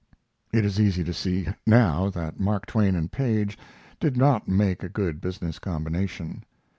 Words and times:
It 0.51 0.65
is 0.65 0.79
easy 0.79 1.03
to 1.03 1.13
see 1.13 1.45
now 1.67 2.09
that 2.09 2.39
Mark 2.39 2.65
Twain 2.65 2.95
and 2.95 3.11
Paige 3.11 3.55
did 3.99 4.17
not 4.17 4.47
make 4.47 4.81
a 4.81 4.89
good 4.89 5.21
business 5.21 5.59
combination. 5.59 6.43